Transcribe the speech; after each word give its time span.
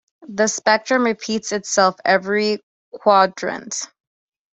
The 0.27 0.47
spectrum 0.47 1.03
repeats 1.03 1.51
itself 1.51 1.95
every 2.03 2.63
quadrant. 2.91 3.87